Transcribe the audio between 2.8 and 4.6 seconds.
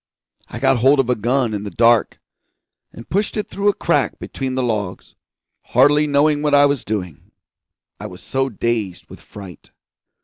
and pushed it through a crack between